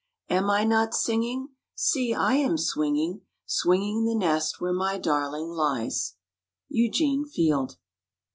Am 0.31 0.49
I 0.49 0.63
not 0.63 0.95
singing? 0.95 1.49
See 1.75 2.11
I 2.11 2.33
am 2.33 2.57
swinging, 2.57 3.21
Swinging 3.45 4.03
the 4.05 4.15
nest 4.15 4.59
where 4.59 4.73
my 4.73 4.97
darling 4.97 5.49
lies. 5.49 6.15
Eugene 6.69 7.23
Field. 7.23 7.77